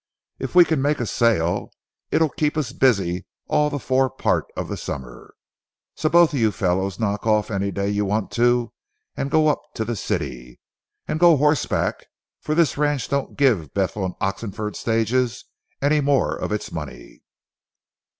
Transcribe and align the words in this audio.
If 0.39 0.55
we 0.55 0.65
can 0.65 0.81
make 0.81 0.99
a 0.99 1.05
sale, 1.05 1.69
it'll 2.09 2.31
keep 2.31 2.57
us 2.57 2.71
busy 2.71 3.27
all 3.45 3.69
the 3.69 3.77
fore 3.77 4.09
part 4.09 4.45
of 4.57 4.67
the 4.67 4.75
summer. 4.75 5.35
So 5.95 6.09
both 6.09 6.33
you 6.33 6.51
fellows 6.51 6.97
knock 6.99 7.27
off 7.27 7.51
any 7.51 7.69
day 7.69 7.89
you 7.89 8.03
want 8.05 8.31
to 8.31 8.73
and 9.15 9.29
go 9.29 9.47
up 9.47 9.61
to 9.75 9.85
the 9.85 9.95
city. 9.95 10.59
And 11.07 11.19
go 11.19 11.37
horseback, 11.37 12.07
for 12.39 12.55
this 12.55 12.79
ranch 12.79 13.09
don't 13.09 13.37
give 13.37 13.75
Bethel 13.75 14.17
& 14.19 14.21
Oxenford's 14.21 14.79
stages 14.79 15.45
any 15.83 16.01
more 16.01 16.35
of 16.35 16.51
its 16.51 16.71
money." 16.71 17.21